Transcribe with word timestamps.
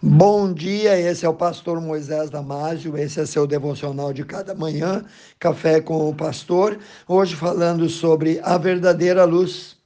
Bom 0.00 0.52
dia, 0.52 0.96
esse 0.96 1.26
é 1.26 1.28
o 1.28 1.34
pastor 1.34 1.80
Moisés 1.80 2.30
Damásio, 2.30 2.96
esse 2.96 3.18
é 3.18 3.26
seu 3.26 3.48
devocional 3.48 4.12
de 4.12 4.24
cada 4.24 4.54
manhã, 4.54 5.04
Café 5.40 5.80
com 5.80 6.08
o 6.08 6.14
Pastor, 6.14 6.78
hoje 7.08 7.34
falando 7.34 7.88
sobre 7.88 8.38
a 8.44 8.56
verdadeira 8.56 9.24
luz. 9.24 9.76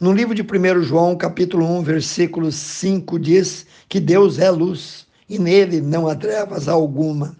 No 0.00 0.12
livro 0.12 0.34
de 0.34 0.42
1 0.42 0.82
João, 0.82 1.16
capítulo 1.16 1.64
1, 1.64 1.84
versículo 1.84 2.50
5, 2.50 3.16
diz 3.20 3.64
que 3.88 4.00
Deus 4.00 4.40
é 4.40 4.50
luz 4.50 5.06
e 5.28 5.38
nele 5.38 5.80
não 5.80 6.08
há 6.08 6.16
trevas 6.16 6.66
alguma. 6.66 7.36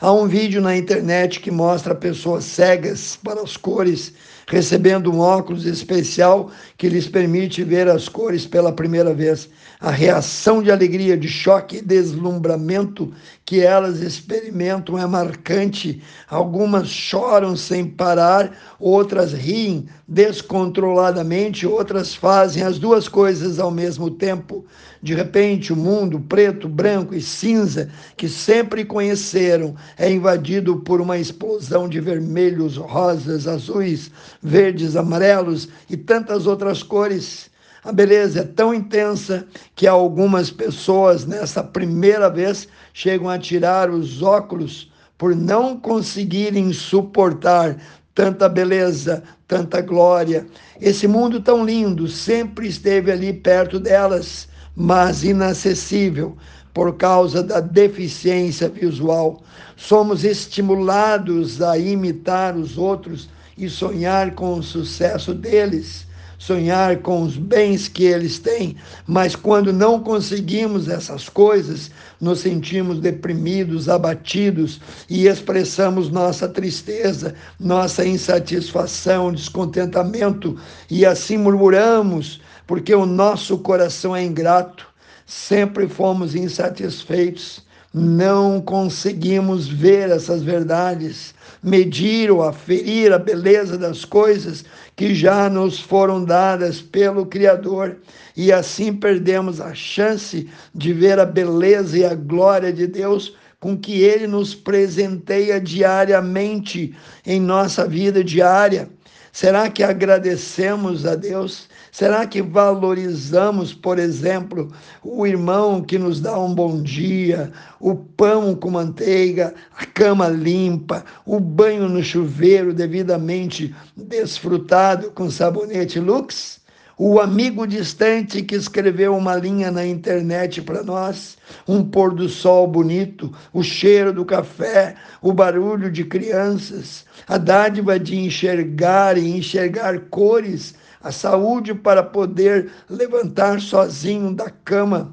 Há 0.00 0.12
um 0.12 0.26
vídeo 0.26 0.60
na 0.60 0.76
internet 0.76 1.38
que 1.38 1.50
mostra 1.50 1.94
pessoas 1.94 2.42
cegas 2.42 3.16
para 3.22 3.40
as 3.40 3.56
cores 3.56 4.14
recebendo 4.48 5.12
um 5.12 5.20
óculos 5.20 5.66
especial 5.66 6.50
que 6.76 6.88
lhes 6.88 7.06
permite 7.06 7.62
ver 7.62 7.86
as 7.86 8.08
cores 8.08 8.46
pela 8.46 8.72
primeira 8.72 9.12
vez. 9.12 9.48
A 9.78 9.90
reação 9.90 10.60
de 10.62 10.72
alegria, 10.72 11.16
de 11.16 11.28
choque 11.28 11.76
e 11.76 11.82
deslumbramento 11.82 13.12
que 13.44 13.60
elas 13.60 14.00
experimentam 14.00 14.98
é 14.98 15.06
marcante. 15.06 16.02
Algumas 16.28 16.88
choram 16.88 17.54
sem 17.54 17.86
parar, 17.86 18.50
outras 18.80 19.32
riem 19.32 19.86
descontroladamente, 20.06 21.66
outras 21.66 22.14
fazem 22.14 22.62
as 22.62 22.78
duas 22.78 23.06
coisas 23.06 23.58
ao 23.58 23.70
mesmo 23.70 24.10
tempo. 24.10 24.64
De 25.00 25.14
repente, 25.14 25.72
o 25.72 25.76
mundo 25.76 26.18
preto, 26.18 26.68
branco 26.68 27.14
e 27.14 27.20
cinza 27.20 27.88
que 28.16 28.28
sempre 28.28 28.84
conheceram 28.84 29.76
é 29.96 30.10
invadido 30.10 30.78
por 30.78 31.00
uma 31.00 31.18
explosão 31.18 31.88
de 31.88 32.00
vermelhos, 32.00 32.76
rosas, 32.76 33.46
azuis, 33.46 34.10
verdes, 34.42 34.96
amarelos 34.96 35.68
e 35.88 35.96
tantas 35.96 36.46
outras 36.46 36.82
cores. 36.82 37.50
A 37.84 37.92
beleza 37.92 38.40
é 38.40 38.44
tão 38.44 38.74
intensa 38.74 39.46
que 39.74 39.86
algumas 39.86 40.50
pessoas, 40.50 41.24
nessa 41.24 41.62
primeira 41.62 42.28
vez, 42.28 42.68
chegam 42.92 43.28
a 43.28 43.38
tirar 43.38 43.90
os 43.90 44.22
óculos 44.22 44.90
por 45.16 45.34
não 45.34 45.76
conseguirem 45.78 46.72
suportar 46.72 47.76
tanta 48.14 48.48
beleza, 48.48 49.22
tanta 49.46 49.80
glória. 49.80 50.46
Esse 50.80 51.06
mundo 51.06 51.40
tão 51.40 51.64
lindo 51.64 52.08
sempre 52.08 52.68
esteve 52.68 53.12
ali 53.12 53.32
perto 53.32 53.78
delas, 53.78 54.48
mas 54.74 55.24
inacessível 55.24 56.36
por 56.74 56.96
causa 56.96 57.42
da 57.42 57.60
deficiência 57.60 58.68
visual. 58.68 59.42
Somos 59.76 60.24
estimulados 60.24 61.62
a 61.62 61.78
imitar 61.78 62.56
os 62.56 62.76
outros 62.76 63.28
e 63.58 63.68
sonhar 63.68 64.34
com 64.34 64.54
o 64.54 64.62
sucesso 64.62 65.34
deles, 65.34 66.06
sonhar 66.38 66.98
com 66.98 67.22
os 67.22 67.36
bens 67.36 67.88
que 67.88 68.04
eles 68.04 68.38
têm, 68.38 68.76
mas 69.04 69.34
quando 69.34 69.72
não 69.72 69.98
conseguimos 69.98 70.88
essas 70.88 71.28
coisas, 71.28 71.90
nos 72.20 72.38
sentimos 72.38 73.00
deprimidos, 73.00 73.88
abatidos 73.88 74.80
e 75.10 75.26
expressamos 75.26 76.08
nossa 76.08 76.48
tristeza, 76.48 77.34
nossa 77.58 78.06
insatisfação, 78.06 79.32
descontentamento 79.32 80.56
e 80.88 81.04
assim 81.04 81.36
murmuramos, 81.36 82.40
porque 82.66 82.94
o 82.94 83.04
nosso 83.04 83.58
coração 83.58 84.14
é 84.14 84.22
ingrato, 84.22 84.86
sempre 85.26 85.88
fomos 85.88 86.36
insatisfeitos 86.36 87.66
não 87.92 88.60
conseguimos 88.60 89.66
ver 89.66 90.10
essas 90.10 90.42
verdades, 90.42 91.34
medir 91.62 92.30
ou 92.30 92.42
aferir 92.42 93.12
a 93.12 93.18
beleza 93.18 93.76
das 93.76 94.04
coisas 94.04 94.64
que 94.94 95.14
já 95.14 95.48
nos 95.48 95.80
foram 95.80 96.24
dadas 96.24 96.80
pelo 96.80 97.26
Criador 97.26 97.96
e 98.36 98.52
assim 98.52 98.92
perdemos 98.92 99.60
a 99.60 99.74
chance 99.74 100.48
de 100.74 100.92
ver 100.92 101.18
a 101.18 101.26
beleza 101.26 101.98
e 101.98 102.04
a 102.04 102.14
glória 102.14 102.72
de 102.72 102.86
Deus 102.86 103.34
com 103.60 103.76
que 103.76 104.02
Ele 104.02 104.26
nos 104.26 104.54
presenteia 104.54 105.60
diariamente 105.60 106.94
em 107.26 107.40
nossa 107.40 107.86
vida 107.86 108.22
diária. 108.22 108.88
Será 109.32 109.68
que 109.68 109.82
agradecemos 109.82 111.04
a 111.06 111.14
Deus? 111.14 111.68
Será 111.90 112.26
que 112.26 112.42
valorizamos, 112.42 113.72
por 113.72 113.98
exemplo, 113.98 114.70
o 115.02 115.26
irmão 115.26 115.82
que 115.82 115.98
nos 115.98 116.20
dá 116.20 116.38
um 116.38 116.54
bom 116.54 116.82
dia, 116.82 117.52
o 117.80 117.94
pão 117.94 118.54
com 118.54 118.70
manteiga, 118.70 119.54
a 119.76 119.86
cama 119.86 120.28
limpa, 120.28 121.04
o 121.24 121.40
banho 121.40 121.88
no 121.88 122.02
chuveiro 122.02 122.72
devidamente 122.72 123.74
desfrutado 123.96 125.10
com 125.12 125.30
sabonete 125.30 125.98
Lux? 125.98 126.58
o 126.98 127.20
amigo 127.20 127.64
distante 127.64 128.42
que 128.42 128.56
escreveu 128.56 129.16
uma 129.16 129.36
linha 129.36 129.70
na 129.70 129.86
internet 129.86 130.60
para 130.60 130.82
nós, 130.82 131.38
um 131.66 131.84
pôr 131.84 132.12
do 132.12 132.28
sol 132.28 132.66
bonito, 132.66 133.32
o 133.52 133.62
cheiro 133.62 134.12
do 134.12 134.24
café, 134.24 134.96
o 135.22 135.32
barulho 135.32 135.92
de 135.92 136.04
crianças, 136.04 137.06
a 137.28 137.38
dádiva 137.38 138.00
de 138.00 138.18
enxergar 138.18 139.16
e 139.16 139.30
enxergar 139.30 139.96
cores, 140.10 140.74
a 141.02 141.12
saúde 141.12 141.74
para 141.74 142.02
poder 142.02 142.70
levantar 142.88 143.60
sozinho 143.60 144.34
da 144.34 144.50
cama 144.50 145.12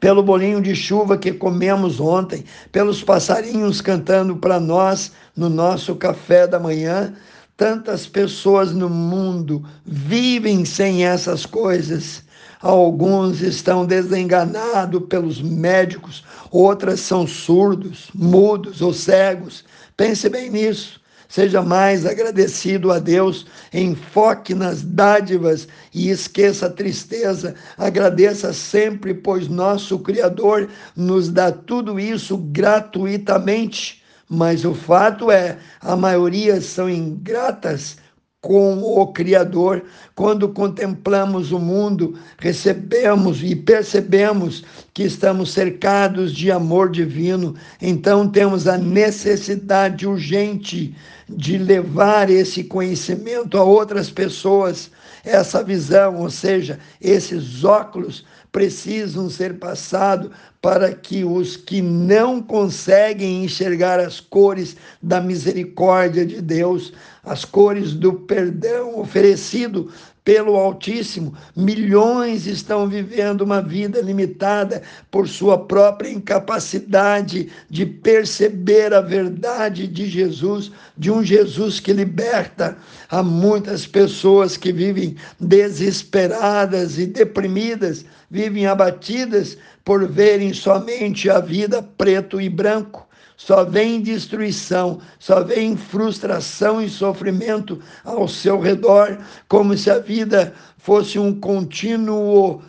pelo 0.00 0.22
bolinho 0.22 0.62
de 0.62 0.74
chuva 0.74 1.18
que 1.18 1.32
comemos 1.32 2.00
ontem, 2.00 2.44
pelos 2.72 3.02
passarinhos 3.02 3.80
cantando 3.80 4.36
para 4.36 4.58
nós 4.58 5.12
no 5.36 5.48
nosso 5.48 5.94
café 5.96 6.46
da 6.46 6.58
manhã, 6.58 7.14
Tantas 7.58 8.06
pessoas 8.06 8.72
no 8.72 8.88
mundo 8.88 9.64
vivem 9.84 10.64
sem 10.64 11.04
essas 11.04 11.44
coisas. 11.44 12.22
Alguns 12.60 13.40
estão 13.40 13.84
desenganados 13.84 15.02
pelos 15.08 15.42
médicos, 15.42 16.24
outras 16.52 17.00
são 17.00 17.26
surdos, 17.26 18.10
mudos 18.14 18.80
ou 18.80 18.94
cegos. 18.94 19.64
Pense 19.96 20.28
bem 20.28 20.48
nisso. 20.48 21.00
Seja 21.28 21.60
mais 21.60 22.06
agradecido 22.06 22.90
a 22.90 22.98
Deus, 22.98 23.46
enfoque 23.72 24.54
nas 24.54 24.82
dádivas 24.82 25.68
e 25.92 26.08
esqueça 26.08 26.66
a 26.66 26.70
tristeza. 26.70 27.54
Agradeça 27.76 28.50
sempre, 28.54 29.12
pois 29.12 29.46
nosso 29.46 29.98
Criador 29.98 30.70
nos 30.96 31.28
dá 31.28 31.52
tudo 31.52 32.00
isso 32.00 32.38
gratuitamente. 32.38 34.02
Mas 34.26 34.64
o 34.64 34.74
fato 34.74 35.30
é, 35.30 35.58
a 35.82 35.94
maioria 35.94 36.62
são 36.62 36.88
ingratas 36.88 37.98
com 38.40 38.78
o 38.82 39.06
Criador. 39.12 39.84
Quando 40.14 40.48
contemplamos 40.48 41.52
o 41.52 41.58
mundo, 41.58 42.18
recebemos 42.38 43.42
e 43.42 43.54
percebemos 43.54 44.64
que 44.94 45.02
estamos 45.02 45.52
cercados 45.52 46.32
de 46.32 46.50
amor 46.50 46.90
divino, 46.90 47.54
então 47.80 48.28
temos 48.28 48.66
a 48.66 48.78
necessidade 48.78 50.06
urgente 50.06 50.94
de 51.28 51.58
levar 51.58 52.30
esse 52.30 52.64
conhecimento 52.64 53.58
a 53.58 53.62
outras 53.62 54.10
pessoas, 54.10 54.90
essa 55.24 55.62
visão, 55.62 56.16
ou 56.20 56.30
seja, 56.30 56.78
esses 57.00 57.64
óculos 57.64 58.24
precisam 58.50 59.28
ser 59.28 59.58
passados 59.58 60.30
para 60.60 60.92
que 60.92 61.22
os 61.24 61.56
que 61.56 61.82
não 61.82 62.42
conseguem 62.42 63.44
enxergar 63.44 64.00
as 64.00 64.20
cores 64.20 64.76
da 65.02 65.20
misericórdia 65.20 66.24
de 66.24 66.40
Deus, 66.40 66.92
as 67.22 67.44
cores 67.44 67.92
do 67.92 68.14
perdão 68.14 68.98
oferecido 68.98 69.92
pelo 70.28 70.56
Altíssimo, 70.56 71.32
milhões 71.56 72.46
estão 72.46 72.86
vivendo 72.86 73.40
uma 73.40 73.62
vida 73.62 74.02
limitada 74.02 74.82
por 75.10 75.26
sua 75.26 75.56
própria 75.56 76.10
incapacidade 76.10 77.50
de 77.70 77.86
perceber 77.86 78.92
a 78.92 79.00
verdade 79.00 79.86
de 79.86 80.06
Jesus, 80.06 80.70
de 80.98 81.10
um 81.10 81.24
Jesus 81.24 81.80
que 81.80 81.94
liberta. 81.94 82.76
Há 83.08 83.22
muitas 83.22 83.86
pessoas 83.86 84.54
que 84.58 84.70
vivem 84.70 85.16
desesperadas 85.40 86.98
e 86.98 87.06
deprimidas, 87.06 88.04
vivem 88.30 88.66
abatidas 88.66 89.56
por 89.82 90.06
verem 90.06 90.52
somente 90.52 91.30
a 91.30 91.40
vida 91.40 91.82
preto 91.82 92.38
e 92.38 92.50
branco 92.50 93.07
só 93.38 93.64
vem 93.64 94.02
destruição, 94.02 94.98
só 95.16 95.44
vem 95.44 95.76
frustração 95.76 96.82
e 96.82 96.90
sofrimento 96.90 97.80
ao 98.04 98.26
seu 98.26 98.58
redor, 98.58 99.16
como 99.48 99.76
se 99.76 99.88
a 99.88 100.00
vida 100.00 100.52
fosse 100.76 101.20
um 101.20 101.38
contínuo 101.38 102.60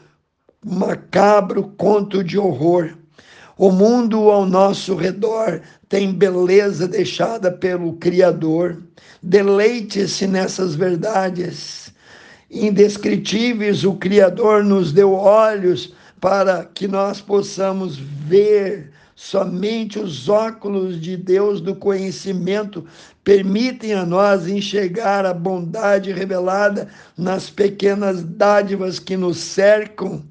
macabro 0.64 1.74
conto 1.76 2.24
de 2.24 2.38
horror. 2.38 2.96
O 3.58 3.72
mundo 3.72 4.30
ao 4.30 4.46
nosso 4.46 4.94
redor 4.94 5.60
tem 5.90 6.14
beleza 6.14 6.88
deixada 6.88 7.52
pelo 7.52 7.94
Criador. 7.94 8.78
Deleite-se 9.24 10.28
nessas 10.28 10.76
verdades 10.76 11.92
indescritíveis. 12.50 13.84
O 13.84 13.96
Criador 13.96 14.64
nos 14.64 14.94
deu 14.94 15.14
olhos 15.14 15.96
para 16.22 16.64
que 16.64 16.88
nós 16.88 17.22
possamos 17.22 17.98
ver 17.98 18.92
Somente 19.22 20.00
os 20.00 20.30
óculos 20.30 20.98
de 20.98 21.18
Deus 21.18 21.60
do 21.60 21.76
conhecimento 21.76 22.86
permitem 23.22 23.94
a 23.94 24.06
nós 24.06 24.48
enxergar 24.48 25.26
a 25.26 25.34
bondade 25.34 26.14
revelada 26.14 26.88
nas 27.18 27.50
pequenas 27.50 28.24
dádivas 28.24 28.98
que 28.98 29.18
nos 29.18 29.36
cercam, 29.36 30.24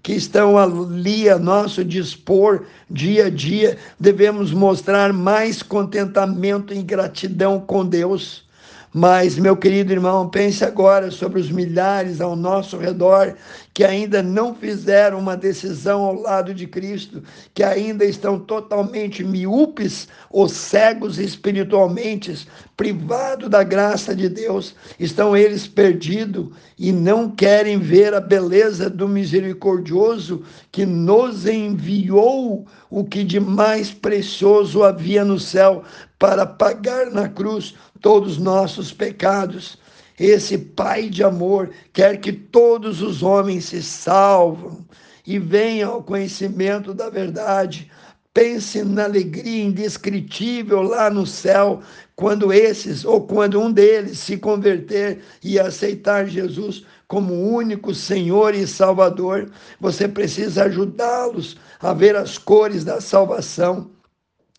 que 0.00 0.12
estão 0.12 0.56
ali 0.56 1.28
a 1.28 1.40
nosso 1.40 1.84
dispor 1.84 2.66
dia 2.88 3.26
a 3.26 3.30
dia, 3.30 3.76
devemos 3.98 4.52
mostrar 4.52 5.12
mais 5.12 5.60
contentamento 5.60 6.72
e 6.72 6.84
gratidão 6.84 7.58
com 7.58 7.84
Deus. 7.84 8.44
Mas, 8.92 9.38
meu 9.38 9.56
querido 9.56 9.92
irmão, 9.92 10.28
pense 10.28 10.64
agora 10.64 11.12
sobre 11.12 11.40
os 11.40 11.48
milhares 11.48 12.20
ao 12.20 12.34
nosso 12.34 12.76
redor 12.76 13.36
que 13.72 13.84
ainda 13.84 14.20
não 14.20 14.52
fizeram 14.52 15.20
uma 15.20 15.36
decisão 15.36 16.02
ao 16.02 16.20
lado 16.20 16.52
de 16.52 16.66
Cristo, 16.66 17.22
que 17.54 17.62
ainda 17.62 18.04
estão 18.04 18.36
totalmente 18.38 19.22
miúpes 19.22 20.08
ou 20.28 20.48
cegos 20.48 21.20
espiritualmente, 21.20 22.48
privados 22.76 23.48
da 23.48 23.62
graça 23.62 24.14
de 24.14 24.28
Deus, 24.28 24.74
estão 24.98 25.36
eles 25.36 25.68
perdidos 25.68 26.48
e 26.76 26.90
não 26.90 27.30
querem 27.30 27.78
ver 27.78 28.12
a 28.12 28.20
beleza 28.20 28.90
do 28.90 29.06
misericordioso 29.06 30.42
que 30.72 30.84
nos 30.84 31.46
enviou 31.46 32.66
o 32.90 33.04
que 33.04 33.22
de 33.22 33.38
mais 33.38 33.92
precioso 33.92 34.82
havia 34.82 35.24
no 35.24 35.38
céu 35.38 35.84
para 36.18 36.44
pagar 36.44 37.10
na 37.10 37.28
cruz 37.28 37.74
todos 38.00 38.32
os 38.32 38.38
nossos 38.38 38.92
pecados. 38.92 39.78
Esse 40.18 40.58
Pai 40.58 41.08
de 41.08 41.24
amor 41.24 41.70
quer 41.92 42.18
que 42.18 42.32
todos 42.32 43.00
os 43.00 43.22
homens 43.22 43.66
se 43.66 43.82
salvam 43.82 44.84
e 45.26 45.38
venham 45.38 45.92
ao 45.92 46.02
conhecimento 46.02 46.92
da 46.92 47.08
verdade. 47.08 47.90
Pense 48.32 48.84
na 48.84 49.04
alegria 49.04 49.64
indescritível 49.64 50.82
lá 50.82 51.10
no 51.10 51.26
céu, 51.26 51.80
quando 52.14 52.52
esses 52.52 53.04
ou 53.04 53.26
quando 53.26 53.60
um 53.60 53.72
deles 53.72 54.18
se 54.18 54.36
converter 54.36 55.20
e 55.42 55.58
aceitar 55.58 56.26
Jesus 56.28 56.84
como 57.08 57.34
único 57.34 57.92
Senhor 57.94 58.54
e 58.54 58.66
Salvador. 58.66 59.50
Você 59.80 60.06
precisa 60.06 60.64
ajudá-los 60.64 61.56
a 61.80 61.92
ver 61.92 62.14
as 62.14 62.38
cores 62.38 62.84
da 62.84 63.00
salvação. 63.00 63.90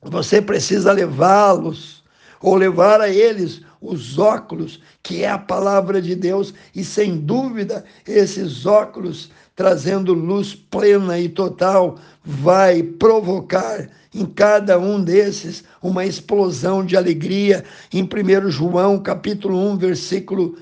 Você 0.02 0.42
precisa 0.42 0.92
levá-los 0.92 2.01
ou 2.42 2.56
levar 2.56 3.02
a 3.02 3.10
eles 3.10 3.62
os 3.82 4.18
óculos, 4.20 4.80
que 5.02 5.24
é 5.24 5.30
a 5.30 5.38
palavra 5.38 6.02
de 6.02 6.16
Deus, 6.16 6.54
e 6.76 6.84
sem 6.84 7.18
dúvida, 7.18 7.84
esses 8.08 8.66
óculos, 8.66 9.32
trazendo 9.56 10.14
luz 10.14 10.54
plena 10.56 11.20
e 11.20 11.28
total, 11.28 11.98
vai 12.24 12.84
provocar 12.84 13.90
em 14.14 14.26
cada 14.26 14.78
um 14.78 15.04
desses 15.04 15.64
uma 15.82 16.06
explosão 16.06 16.86
de 16.86 16.96
alegria. 16.96 17.64
Em 17.92 18.04
1 18.04 18.50
João, 18.50 19.00
capítulo 19.00 19.58
1, 19.72 19.78
versículo 19.78 20.58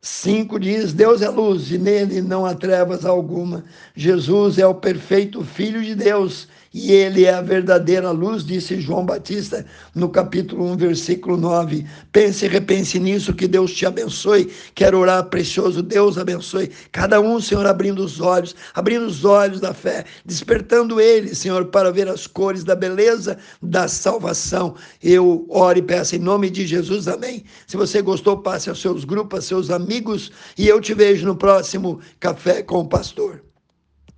5 0.00 0.58
diz: 0.58 0.92
Deus 0.92 1.22
é 1.22 1.28
luz 1.28 1.70
e 1.70 1.78
nele 1.78 2.20
não 2.20 2.44
há 2.44 2.54
trevas 2.54 3.04
alguma. 3.04 3.64
Jesus 3.94 4.58
é 4.58 4.66
o 4.66 4.74
perfeito 4.74 5.44
Filho 5.44 5.82
de 5.82 5.94
Deus 5.94 6.48
e 6.72 6.92
ele 6.92 7.24
é 7.24 7.34
a 7.34 7.42
verdadeira 7.42 8.10
luz, 8.10 8.44
disse 8.44 8.80
João 8.80 9.04
Batista 9.04 9.64
no 9.94 10.08
capítulo 10.08 10.64
1, 10.72 10.76
versículo 10.76 11.36
9. 11.36 11.86
Pense 12.10 12.44
e 12.44 12.48
repense 12.48 12.98
nisso, 12.98 13.34
que 13.34 13.46
Deus 13.46 13.72
te 13.72 13.86
abençoe. 13.86 14.50
Quero 14.74 14.98
orar, 14.98 15.24
precioso 15.24 15.82
Deus 15.82 16.18
abençoe 16.18 16.70
cada 16.90 17.20
um, 17.20 17.40
Senhor, 17.40 17.66
abrindo 17.66 18.04
os 18.04 18.20
olhos, 18.20 18.54
abrindo 18.74 19.06
os 19.06 19.24
olhos 19.24 19.60
da 19.60 19.74
fé, 19.74 20.04
despertando 20.24 21.00
ele, 21.00 21.34
Senhor, 21.34 21.66
para 21.66 21.90
ver 21.90 22.08
as 22.08 22.26
cores 22.26 22.64
da 22.64 22.74
beleza 22.74 23.38
da 23.60 23.88
salvação. 23.88 24.74
Eu 25.02 25.46
oro 25.48 25.78
e 25.78 25.82
peço 25.82 26.16
em 26.16 26.18
nome 26.18 26.50
de 26.50 26.66
Jesus, 26.66 27.08
amém. 27.08 27.44
Se 27.66 27.76
você 27.76 28.02
gostou, 28.02 28.38
passe 28.38 28.68
aos 28.68 28.80
seus 28.80 29.04
grupos, 29.04 29.38
aos 29.38 29.46
seus 29.46 29.70
amigos, 29.70 30.30
e 30.56 30.68
eu 30.68 30.80
te 30.80 30.94
vejo 30.94 31.26
no 31.26 31.36
próximo 31.36 32.00
Café 32.20 32.62
com 32.62 32.80
o 32.80 32.88
Pastor. 32.88 33.41